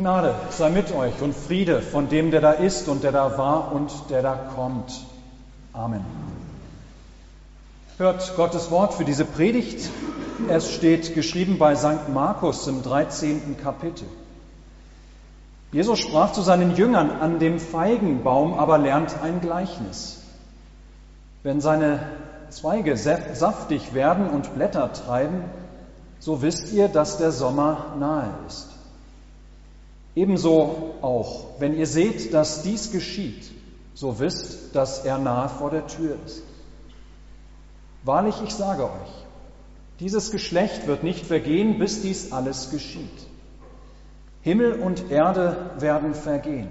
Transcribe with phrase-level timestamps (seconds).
[0.00, 3.70] Gnade sei mit euch und Friede von dem, der da ist und der da war
[3.70, 4.98] und der da kommt.
[5.74, 6.02] Amen.
[7.98, 9.90] Hört Gottes Wort für diese Predigt.
[10.48, 12.08] Es steht geschrieben bei St.
[12.14, 13.58] Markus im 13.
[13.62, 14.06] Kapitel.
[15.70, 20.22] Jesus sprach zu seinen Jüngern, an dem Feigenbaum aber lernt ein Gleichnis.
[21.42, 22.00] Wenn seine
[22.48, 25.44] Zweige saftig werden und Blätter treiben,
[26.20, 28.69] so wisst ihr, dass der Sommer nahe ist.
[30.14, 33.50] Ebenso auch, wenn ihr seht, dass dies geschieht,
[33.94, 36.42] so wisst, dass er nahe vor der Tür ist.
[38.02, 39.26] Wahrlich, ich sage euch,
[40.00, 43.26] dieses Geschlecht wird nicht vergehen, bis dies alles geschieht.
[44.42, 46.68] Himmel und Erde werden vergehen,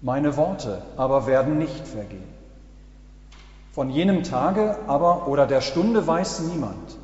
[0.00, 2.30] meine Worte aber werden nicht vergehen.
[3.72, 6.96] Von jenem Tage aber oder der Stunde weiß niemand,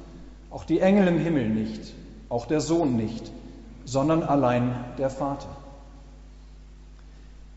[0.51, 1.95] auch die Engel im Himmel nicht,
[2.29, 3.31] auch der Sohn nicht,
[3.87, 5.49] sondern allein der Vater.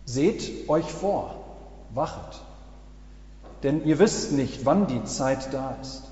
[0.06, 1.36] Seht euch vor,
[1.94, 2.42] wachet,
[3.64, 6.04] denn ihr wisst nicht, wann die Zeit da ist.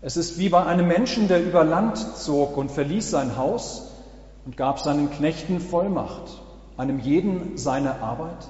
[0.00, 3.92] Es ist wie bei einem Menschen, der über Land zog und verließ sein Haus
[4.46, 6.40] und gab seinen Knechten Vollmacht,
[6.76, 8.48] einem jeden seine Arbeit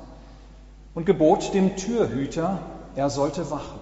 [0.94, 2.60] und gebot dem Türhüter,
[2.94, 3.80] er sollte wachen.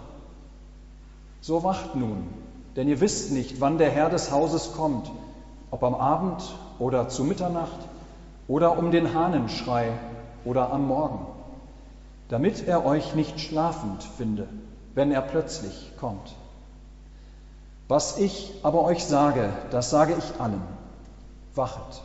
[1.42, 2.28] So wacht nun,
[2.76, 5.10] denn ihr wisst nicht, wann der Herr des Hauses kommt
[5.70, 6.42] ob am Abend
[6.78, 7.78] oder zu Mitternacht
[8.48, 9.92] oder um den Hahnenschrei
[10.44, 11.26] oder am Morgen,
[12.28, 14.48] damit er euch nicht schlafend finde,
[14.94, 16.34] wenn er plötzlich kommt.
[17.88, 20.62] Was ich aber euch sage, das sage ich allen.
[21.54, 22.02] Wachet.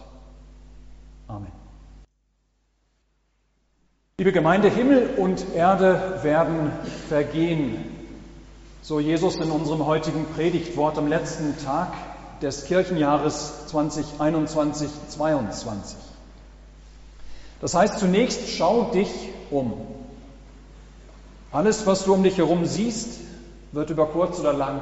[1.27, 1.51] Amen.
[4.17, 6.71] Liebe Gemeinde, Himmel und Erde werden
[7.09, 7.83] vergehen,
[8.83, 11.91] so Jesus in unserem heutigen Predigtwort am letzten Tag
[12.41, 15.95] des Kirchenjahres 2021-22.
[17.61, 19.09] Das heißt zunächst, schau dich
[19.51, 19.73] um.
[21.51, 23.19] Alles, was du um dich herum siehst,
[23.71, 24.81] wird über kurz oder lang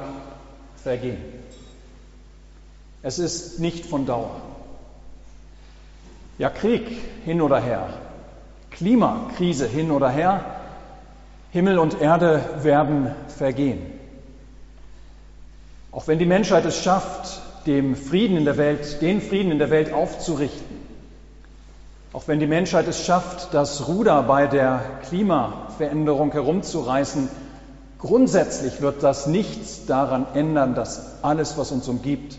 [0.82, 1.18] vergehen.
[3.02, 4.40] Es ist nicht von Dauer.
[6.38, 6.88] Ja, Krieg
[7.24, 7.88] hin oder her,
[8.70, 10.44] Klimakrise hin oder her,
[11.50, 13.82] Himmel und Erde werden vergehen.
[15.92, 19.70] Auch wenn die Menschheit es schafft, dem Frieden in der Welt, den Frieden in der
[19.70, 20.80] Welt aufzurichten.
[22.12, 27.28] Auch wenn die Menschheit es schafft, das Ruder bei der Klimaveränderung herumzureißen,
[27.98, 32.38] grundsätzlich wird das nichts daran ändern, dass alles, was uns umgibt,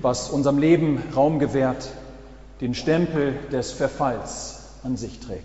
[0.00, 1.88] was unserem Leben Raum gewährt,
[2.60, 5.42] den Stempel des Verfalls an sich trägt.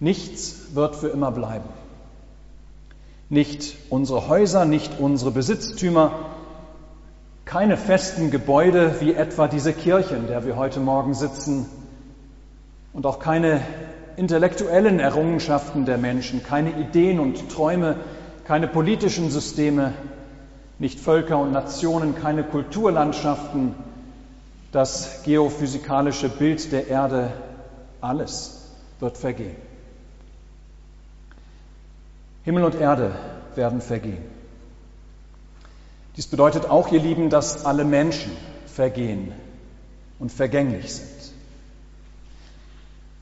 [0.00, 1.68] Nichts wird für immer bleiben.
[3.30, 6.12] Nicht unsere Häuser, nicht unsere Besitztümer,
[7.48, 11.64] keine festen Gebäude wie etwa diese Kirche, in der wir heute Morgen sitzen,
[12.92, 13.62] und auch keine
[14.16, 17.96] intellektuellen Errungenschaften der Menschen, keine Ideen und Träume,
[18.44, 19.94] keine politischen Systeme,
[20.78, 23.74] nicht Völker und Nationen, keine Kulturlandschaften,
[24.70, 27.32] das geophysikalische Bild der Erde,
[28.02, 29.56] alles wird vergehen.
[32.44, 33.12] Himmel und Erde
[33.54, 34.37] werden vergehen.
[36.18, 38.32] Dies bedeutet auch, ihr Lieben, dass alle Menschen
[38.66, 39.30] vergehen
[40.18, 41.32] und vergänglich sind.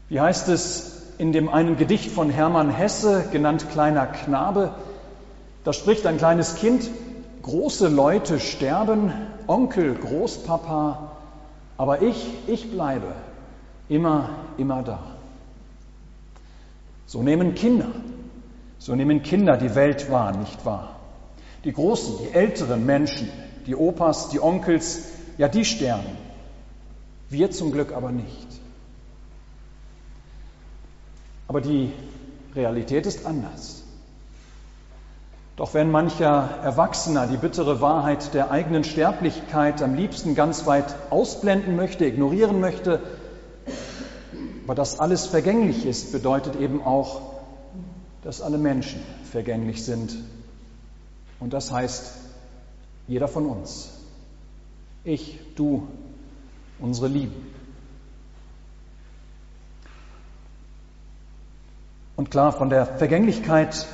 [0.08, 4.70] Wie heißt es in dem einen Gedicht von Hermann Hesse, genannt Kleiner Knabe?
[5.62, 6.88] Da spricht ein kleines Kind,
[7.42, 9.12] große Leute sterben,
[9.46, 11.12] Onkel, Großpapa,
[11.76, 13.12] aber ich, ich bleibe
[13.90, 15.00] immer, immer da.
[17.04, 17.88] So nehmen Kinder,
[18.78, 20.95] so nehmen Kinder die Welt wahr, nicht wahr?
[21.65, 23.28] Die Großen, die älteren Menschen,
[23.67, 25.06] die Opas, die Onkels,
[25.39, 26.17] ja, die sterben.
[27.28, 28.47] Wir zum Glück aber nicht.
[31.49, 31.93] Aber die
[32.55, 33.83] Realität ist anders.
[35.56, 41.77] Doch wenn mancher Erwachsener die bittere Wahrheit der eigenen Sterblichkeit am liebsten ganz weit ausblenden
[41.77, 43.00] möchte, ignorieren möchte,
[44.64, 47.23] aber dass alles vergänglich ist, bedeutet eben auch,
[48.23, 49.00] dass alle Menschen
[49.31, 50.17] vergänglich sind
[51.41, 52.12] und das heißt,
[53.09, 53.91] jeder von uns,
[55.05, 55.87] ich, du,
[56.79, 57.55] unsere Lieben.
[62.17, 63.87] Und klar, von der Vergänglichkeit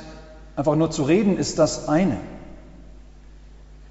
[0.55, 2.17] einfach nur zu reden, ist das eine.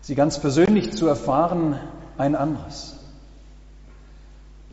[0.00, 1.78] Sie ganz persönlich zu erfahren,
[2.18, 2.96] ein anderes.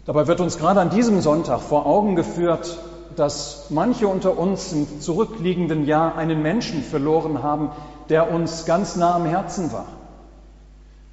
[0.05, 2.79] Dabei wird uns gerade an diesem Sonntag vor Augen geführt,
[3.15, 7.69] dass manche unter uns im zurückliegenden Jahr einen Menschen verloren haben,
[8.09, 9.85] der uns ganz nah am Herzen war,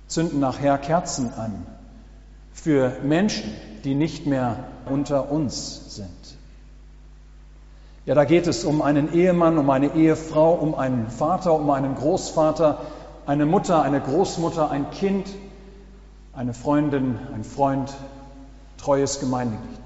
[0.09, 1.67] zünden nachher Kerzen an
[2.53, 3.55] für Menschen,
[3.85, 6.09] die nicht mehr unter uns sind.
[8.07, 11.97] Ja, da geht es um einen Ehemann, um eine Ehefrau, um einen Vater, um einen
[11.97, 12.79] Großvater,
[13.27, 15.29] eine Mutter, eine Großmutter, ein Kind,
[16.33, 17.93] eine Freundin, ein Freund,
[18.79, 19.81] treues Gemeindeglied.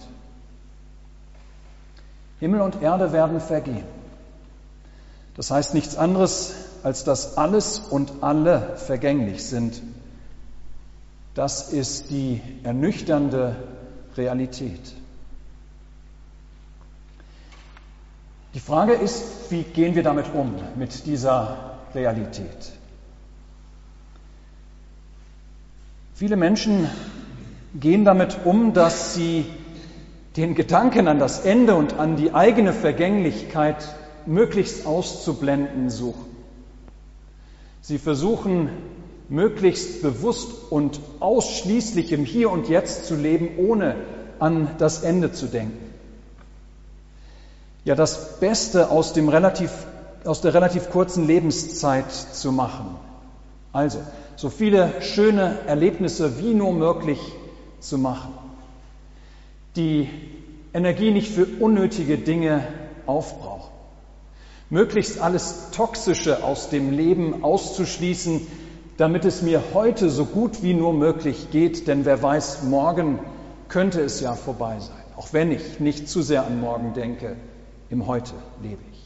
[2.40, 3.84] Himmel und Erde werden vergehen.
[5.36, 6.52] Das heißt nichts anderes,
[6.82, 9.82] als dass alles und alle vergänglich sind.
[11.35, 13.56] Das ist die ernüchternde
[14.17, 14.81] Realität.
[18.55, 22.73] Die Frage ist, wie gehen wir damit um, mit dieser Realität?
[26.15, 26.88] Viele Menschen
[27.79, 29.47] gehen damit um, dass sie
[30.37, 33.94] den Gedanken an das Ende und an die eigene Vergänglichkeit
[34.27, 36.30] möglichst auszublenden suchen.
[37.90, 38.70] Sie versuchen
[39.28, 43.96] möglichst bewusst und ausschließlich im Hier und Jetzt zu leben, ohne
[44.38, 45.76] an das Ende zu denken.
[47.84, 49.72] Ja, das Beste aus, dem relativ,
[50.25, 52.94] aus der relativ kurzen Lebenszeit zu machen.
[53.72, 53.98] Also,
[54.36, 57.19] so viele schöne Erlebnisse wie nur möglich
[57.81, 58.32] zu machen.
[59.75, 60.08] Die
[60.72, 62.69] Energie nicht für unnötige Dinge
[63.06, 63.69] aufbrauchen.
[64.70, 68.46] Möglichst alles Toxische aus dem Leben auszuschließen,
[68.96, 73.19] damit es mir heute so gut wie nur möglich geht, denn wer weiß, morgen
[73.69, 77.37] könnte es ja vorbei sein, auch wenn ich nicht zu sehr an morgen denke,
[77.88, 78.32] im Heute
[78.62, 79.00] lebe ich.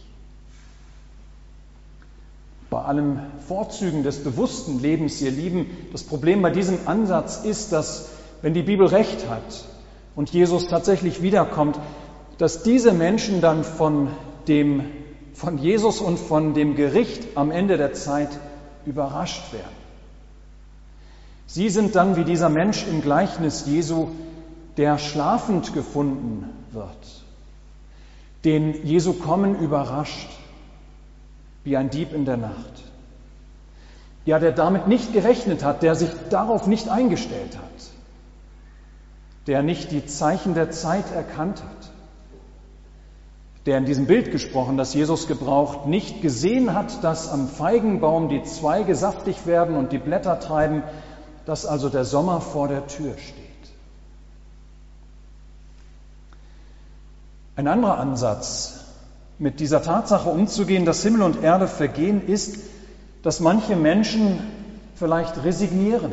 [2.70, 8.08] Bei allem Vorzügen des bewussten Lebens, ihr Lieben, das Problem bei diesem Ansatz ist, dass
[8.42, 9.64] wenn die Bibel recht hat
[10.16, 11.78] und Jesus tatsächlich wiederkommt,
[12.36, 14.08] dass diese Menschen dann von
[14.48, 14.84] dem,
[15.34, 18.30] von Jesus und von dem Gericht am Ende der Zeit
[18.86, 19.84] überrascht werden.
[21.46, 24.08] Sie sind dann wie dieser Mensch im Gleichnis Jesu,
[24.76, 27.24] der schlafend gefunden wird,
[28.44, 30.30] den Jesu Kommen überrascht,
[31.64, 32.82] wie ein Dieb in der Nacht.
[34.24, 37.90] Ja, der damit nicht gerechnet hat, der sich darauf nicht eingestellt hat,
[39.46, 41.83] der nicht die Zeichen der Zeit erkannt hat,
[43.66, 48.42] der in diesem Bild gesprochen, das Jesus gebraucht, nicht gesehen hat, dass am Feigenbaum die
[48.42, 50.82] Zweige saftig werden und die Blätter treiben,
[51.46, 53.44] dass also der Sommer vor der Tür steht.
[57.56, 58.80] Ein anderer Ansatz,
[59.38, 62.58] mit dieser Tatsache umzugehen, dass Himmel und Erde vergehen, ist,
[63.22, 64.38] dass manche Menschen
[64.94, 66.12] vielleicht resignieren.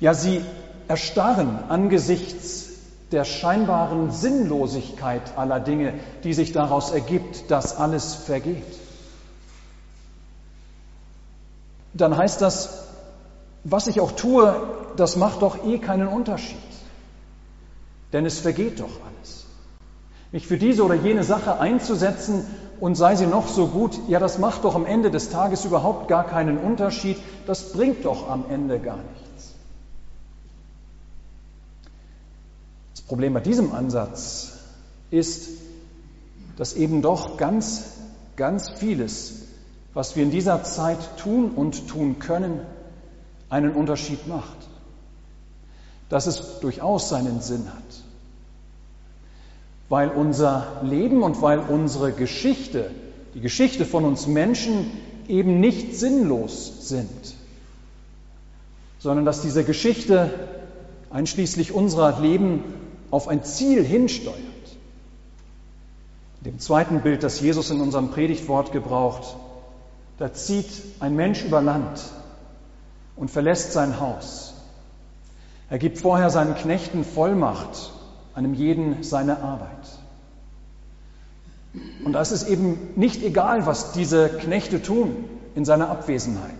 [0.00, 0.42] Ja, sie
[0.88, 2.71] erstarren angesichts
[3.12, 5.94] der scheinbaren Sinnlosigkeit aller Dinge,
[6.24, 8.64] die sich daraus ergibt, dass alles vergeht.
[11.94, 12.86] Dann heißt das,
[13.64, 14.54] was ich auch tue,
[14.96, 16.58] das macht doch eh keinen Unterschied.
[18.12, 19.44] Denn es vergeht doch alles.
[20.32, 22.44] Mich für diese oder jene Sache einzusetzen
[22.80, 26.08] und sei sie noch so gut, ja, das macht doch am Ende des Tages überhaupt
[26.08, 27.18] gar keinen Unterschied.
[27.46, 29.31] Das bringt doch am Ende gar nichts.
[33.12, 34.52] Problem bei diesem Ansatz
[35.10, 35.50] ist,
[36.56, 37.84] dass eben doch ganz,
[38.36, 39.42] ganz vieles,
[39.92, 42.60] was wir in dieser Zeit tun und tun können,
[43.50, 44.56] einen Unterschied macht,
[46.08, 48.02] dass es durchaus seinen Sinn hat,
[49.90, 52.90] weil unser Leben und weil unsere Geschichte,
[53.34, 54.90] die Geschichte von uns Menschen
[55.28, 57.34] eben nicht sinnlos sind,
[59.00, 60.30] sondern dass diese Geschichte
[61.10, 62.80] einschließlich unserer Leben
[63.12, 64.36] auf ein Ziel hinsteuert.
[66.40, 69.36] In dem zweiten Bild, das Jesus in unserem Predigtwort gebraucht,
[70.18, 70.66] da zieht
[70.98, 72.00] ein Mensch über Land
[73.14, 74.54] und verlässt sein Haus.
[75.70, 77.92] Er gibt vorher seinen Knechten Vollmacht,
[78.34, 79.68] einem jeden seine Arbeit.
[82.04, 86.50] Und da ist es eben nicht egal, was diese Knechte tun in seiner Abwesenheit.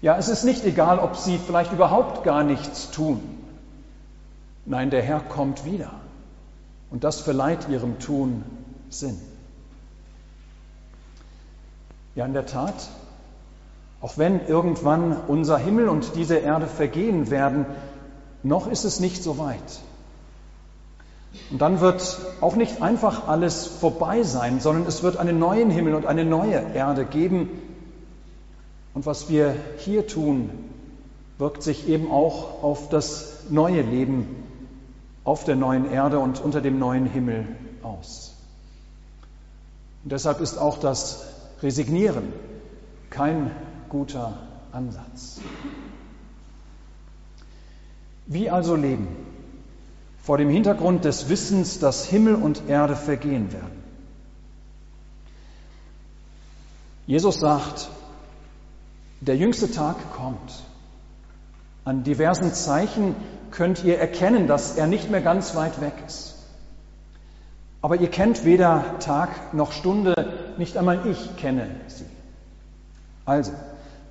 [0.00, 3.43] Ja, es ist nicht egal, ob sie vielleicht überhaupt gar nichts tun.
[4.66, 5.90] Nein, der Herr kommt wieder.
[6.90, 8.44] Und das verleiht ihrem Tun
[8.88, 9.18] Sinn.
[12.14, 12.88] Ja, in der Tat,
[14.00, 17.66] auch wenn irgendwann unser Himmel und diese Erde vergehen werden,
[18.42, 19.80] noch ist es nicht so weit.
[21.50, 25.94] Und dann wird auch nicht einfach alles vorbei sein, sondern es wird einen neuen Himmel
[25.94, 27.50] und eine neue Erde geben.
[28.94, 30.50] Und was wir hier tun,
[31.38, 34.43] wirkt sich eben auch auf das neue Leben
[35.24, 37.46] auf der neuen Erde und unter dem neuen Himmel
[37.82, 38.34] aus.
[40.04, 41.24] Und deshalb ist auch das
[41.62, 42.32] Resignieren
[43.10, 43.50] kein
[43.88, 44.38] guter
[44.72, 45.40] Ansatz.
[48.26, 49.08] Wie also leben?
[50.22, 53.82] Vor dem Hintergrund des Wissens, dass Himmel und Erde vergehen werden.
[57.06, 57.88] Jesus sagt,
[59.20, 60.64] der jüngste Tag kommt.
[61.84, 63.14] An diversen Zeichen
[63.50, 66.34] könnt ihr erkennen, dass er nicht mehr ganz weit weg ist.
[67.82, 72.06] Aber ihr kennt weder Tag noch Stunde, nicht einmal ich kenne sie.
[73.26, 73.52] Also,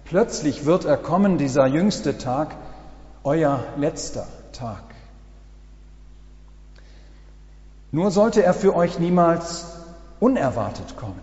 [0.06, 2.56] plötzlich wird er kommen, dieser jüngste Tag,
[3.24, 4.84] euer letzter Tag.
[7.92, 9.66] Nur sollte er für euch niemals
[10.20, 11.20] unerwartet kommen,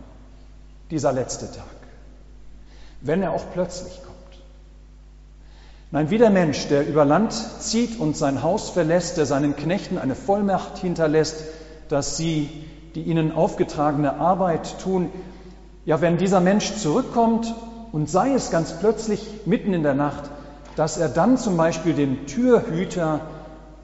[0.91, 1.65] dieser letzte Tag,
[3.01, 4.10] wenn er auch plötzlich kommt.
[5.93, 9.99] Nein, wie der Mensch, der über Land zieht und sein Haus verlässt, der seinen Knechten
[9.99, 11.43] eine Vollmacht hinterlässt,
[11.89, 12.49] dass sie
[12.95, 15.11] die ihnen aufgetragene Arbeit tun,
[15.85, 17.55] ja, wenn dieser Mensch zurückkommt
[17.93, 20.31] und sei es ganz plötzlich mitten in der Nacht,
[20.77, 23.21] dass er dann zum Beispiel den Türhüter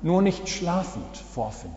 [0.02, 1.76] nur nicht schlafend vorfindet.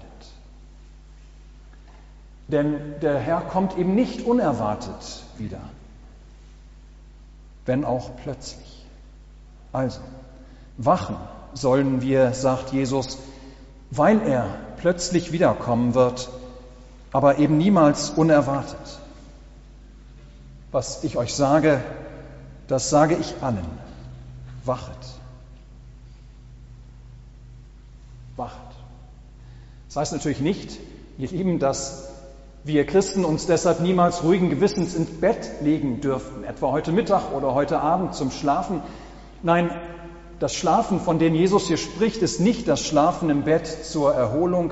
[2.48, 5.62] Denn der Herr kommt eben nicht unerwartet wieder,
[7.65, 8.86] wenn auch plötzlich.
[9.71, 10.00] Also,
[10.79, 11.17] wachen
[11.53, 13.17] sollen wir, sagt Jesus,
[13.91, 14.45] weil er
[14.77, 16.29] plötzlich wiederkommen wird,
[17.12, 19.00] aber eben niemals unerwartet.
[20.71, 21.81] Was ich euch sage,
[22.67, 23.65] das sage ich allen.
[24.63, 24.95] Wachet.
[28.38, 28.59] Wachet.
[29.88, 30.79] Das heißt natürlich nicht,
[31.17, 32.09] ihr Lieben, dass
[32.63, 37.55] wir Christen uns deshalb niemals ruhigen Gewissens ins Bett legen dürften, etwa heute Mittag oder
[37.55, 38.81] heute Abend zum Schlafen.
[39.41, 39.71] Nein,
[40.39, 44.72] das Schlafen, von dem Jesus hier spricht, ist nicht das Schlafen im Bett zur Erholung.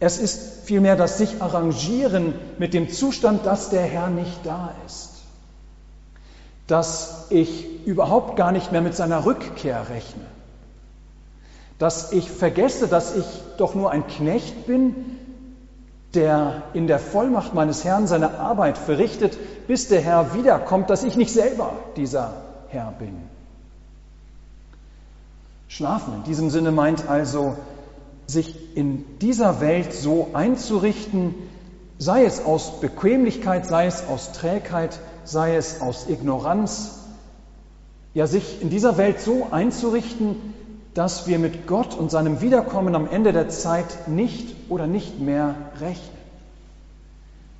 [0.00, 5.10] Es ist vielmehr das sich arrangieren mit dem Zustand, dass der Herr nicht da ist.
[6.66, 10.24] Dass ich überhaupt gar nicht mehr mit seiner Rückkehr rechne.
[11.78, 13.26] Dass ich vergesse, dass ich
[13.58, 14.94] doch nur ein Knecht bin,
[16.14, 19.38] der in der Vollmacht meines Herrn seine Arbeit verrichtet,
[19.68, 22.32] bis der Herr wiederkommt, dass ich nicht selber dieser
[22.68, 23.39] Herr bin.
[25.70, 27.54] Schlafen in diesem Sinne meint also,
[28.26, 31.32] sich in dieser Welt so einzurichten,
[31.96, 36.98] sei es aus Bequemlichkeit, sei es aus Trägheit, sei es aus Ignoranz,
[38.14, 40.36] ja sich in dieser Welt so einzurichten,
[40.94, 45.54] dass wir mit Gott und seinem Wiederkommen am Ende der Zeit nicht oder nicht mehr
[45.80, 46.18] rechnen,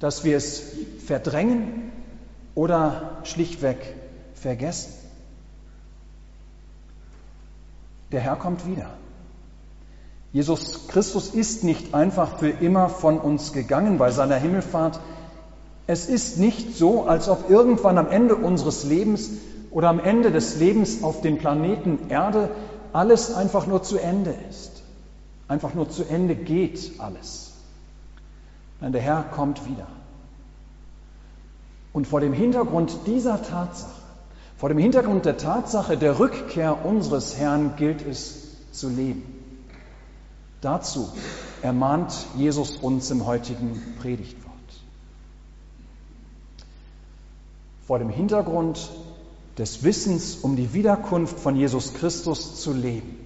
[0.00, 0.64] dass wir es
[1.06, 1.92] verdrängen
[2.56, 3.78] oder schlichtweg
[4.34, 4.99] vergessen.
[8.12, 8.90] Der Herr kommt wieder.
[10.32, 15.00] Jesus Christus ist nicht einfach für immer von uns gegangen bei seiner Himmelfahrt.
[15.86, 19.30] Es ist nicht so, als ob irgendwann am Ende unseres Lebens
[19.70, 22.50] oder am Ende des Lebens auf dem Planeten Erde
[22.92, 24.82] alles einfach nur zu Ende ist.
[25.48, 27.52] Einfach nur zu Ende geht alles.
[28.80, 29.86] Nein, der Herr kommt wieder.
[31.92, 33.99] Und vor dem Hintergrund dieser Tatsache
[34.60, 39.22] vor dem Hintergrund der Tatsache der Rückkehr unseres Herrn gilt es zu leben.
[40.60, 41.08] Dazu
[41.62, 44.52] ermahnt Jesus uns im heutigen Predigtwort.
[47.86, 48.90] Vor dem Hintergrund
[49.56, 53.16] des Wissens um die Wiederkunft von Jesus Christus zu leben.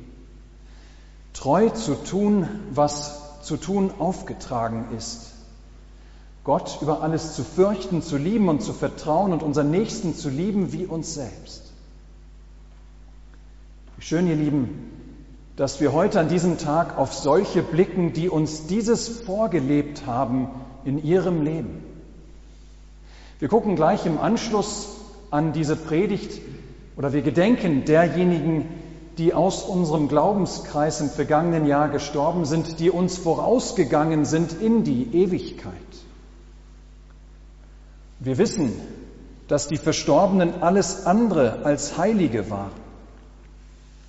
[1.33, 5.34] Treu zu tun, was zu tun aufgetragen ist
[6.45, 10.75] Gott über alles zu fürchten, zu lieben und zu vertrauen und unseren Nächsten zu lieben
[10.75, 11.73] wie uns selbst.
[13.99, 14.91] Schön, ihr Lieben,
[15.57, 20.49] dass wir heute an diesem Tag auf solche blicken, die uns dieses vorgelebt haben
[20.85, 21.83] in ihrem Leben.
[23.39, 24.89] Wir gucken gleich im Anschluss
[25.31, 26.43] an diese Predigt
[26.97, 28.69] oder wir gedenken derjenigen,
[29.17, 35.15] die aus unserem Glaubenskreis im vergangenen Jahr gestorben sind, die uns vorausgegangen sind in die
[35.15, 35.73] Ewigkeit.
[38.25, 38.73] Wir wissen,
[39.49, 42.73] dass die Verstorbenen alles andere als Heilige waren.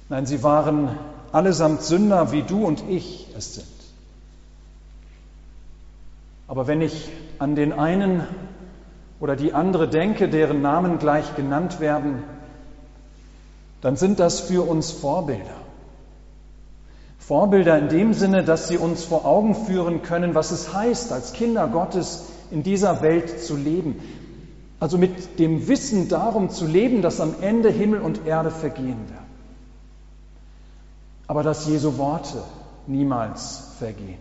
[0.08, 0.98] Nein, sie waren
[1.34, 3.68] allesamt Sünder, wie du und ich es sind.
[6.48, 8.26] Aber wenn ich an den einen
[9.20, 12.24] oder die andere denke, deren Namen gleich genannt werden,
[13.82, 15.66] dann sind das für uns Vorbilder.
[17.20, 21.34] Vorbilder in dem Sinne, dass sie uns vor Augen führen können, was es heißt, als
[21.34, 24.00] Kinder Gottes in dieser Welt zu leben.
[24.80, 29.26] Also mit dem Wissen darum zu leben, dass am Ende Himmel und Erde vergehen werden.
[31.28, 32.44] Aber dass Jesu Worte
[32.88, 34.20] niemals vergehen.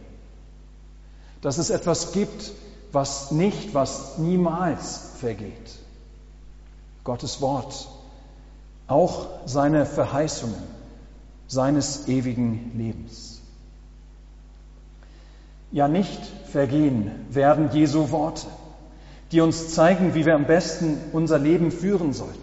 [1.40, 2.52] Dass es etwas gibt,
[2.93, 5.78] was nicht, was niemals vergeht.
[7.02, 7.88] Gottes Wort,
[8.87, 10.62] auch seine Verheißungen,
[11.49, 13.33] seines ewigen Lebens.
[15.75, 18.47] Ja, nicht vergehen werden Jesu Worte,
[19.33, 22.38] die uns zeigen, wie wir am besten unser Leben führen sollten.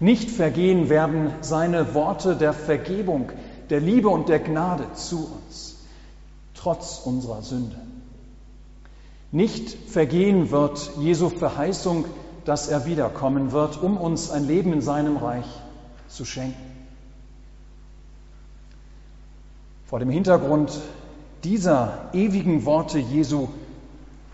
[0.00, 3.30] Nicht vergehen werden seine Worte der Vergebung,
[3.70, 5.76] der Liebe und der Gnade zu uns,
[6.54, 7.76] trotz unserer Sünde.
[9.30, 12.06] Nicht vergehen wird Jesu Verheißung,
[12.44, 15.46] dass er wiederkommen wird, um uns ein Leben in seinem Reich
[16.08, 16.60] zu schenken.
[19.86, 20.72] Vor dem Hintergrund
[21.44, 23.48] dieser ewigen Worte Jesu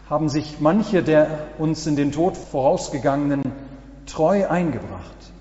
[0.09, 3.43] haben sich manche der uns in den Tod vorausgegangenen
[4.07, 5.33] treu eingebracht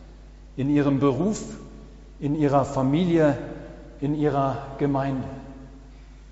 [0.57, 1.41] in ihrem Beruf,
[2.19, 3.37] in ihrer Familie,
[4.01, 5.27] in ihrer Gemeinde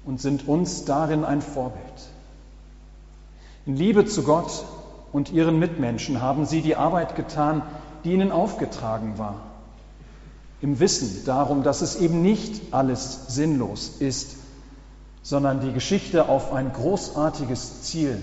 [0.05, 1.83] und sind uns darin ein Vorbild.
[3.65, 4.65] In Liebe zu Gott
[5.11, 7.61] und ihren Mitmenschen haben sie die Arbeit getan,
[8.03, 9.35] die ihnen aufgetragen war.
[10.61, 14.37] Im Wissen darum, dass es eben nicht alles sinnlos ist,
[15.27, 18.17] sondern die Geschichte auf ein großartiges Ziel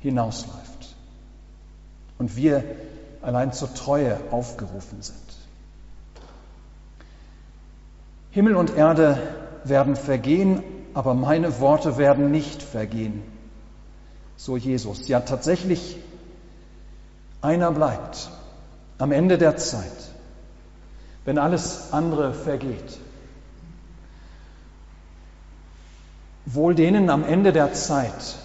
[0.00, 0.94] hinausläuft.
[2.18, 2.62] Und wir
[3.22, 5.16] allein zur Treue aufgerufen sind.
[8.30, 9.16] Himmel und Erde
[9.64, 13.22] werden vergehen, aber meine Worte werden nicht vergehen.
[14.36, 15.08] So Jesus.
[15.08, 15.96] Ja, tatsächlich,
[17.40, 18.28] einer bleibt
[18.98, 20.12] am Ende der Zeit,
[21.24, 22.98] wenn alles andere vergeht.
[26.46, 28.36] Wohl denen am Ende der Zeit,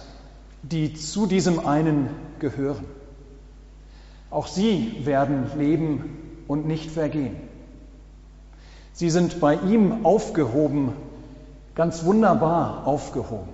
[0.62, 2.84] die zu diesem einen gehören.
[4.30, 7.36] Auch sie werden leben und nicht vergehen.
[8.92, 10.92] Sie sind bei ihm aufgehoben,
[11.74, 13.48] ganz wunderbar aufgehoben.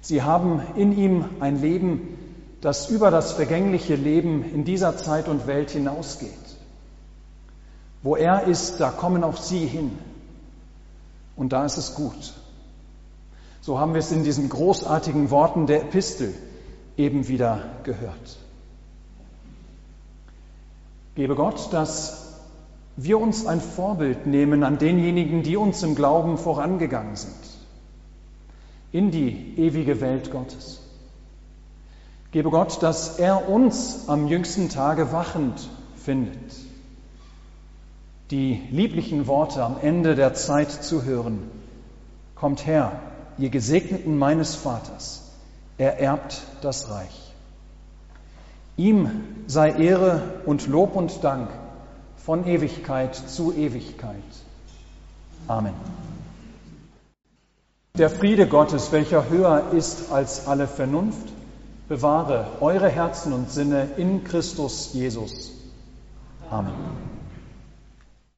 [0.00, 2.18] Sie haben in ihm ein Leben,
[2.60, 6.32] das über das vergängliche Leben in dieser Zeit und Welt hinausgeht.
[8.02, 9.98] Wo er ist, da kommen auch Sie hin.
[11.36, 12.34] Und da ist es gut.
[13.60, 16.34] So haben wir es in diesen großartigen Worten der Epistel
[16.96, 18.38] eben wieder gehört.
[21.14, 22.34] Gebe Gott, dass
[22.96, 27.34] wir uns ein Vorbild nehmen an denjenigen, die uns im Glauben vorangegangen sind,
[28.92, 30.80] in die ewige Welt Gottes.
[32.30, 36.56] Gebe Gott, dass er uns am jüngsten Tage wachend findet,
[38.30, 41.50] die lieblichen Worte am Ende der Zeit zu hören.
[42.34, 43.00] Kommt her,
[43.38, 45.22] ihr Gesegneten meines Vaters,
[45.78, 47.32] er erbt das Reich.
[48.76, 51.48] Ihm sei Ehre und Lob und Dank
[52.16, 54.14] von Ewigkeit zu Ewigkeit.
[55.46, 55.74] Amen.
[57.96, 61.32] Der Friede Gottes, welcher höher ist als alle Vernunft,
[61.88, 65.50] bewahre eure Herzen und Sinne in Christus Jesus.
[66.50, 66.74] Amen.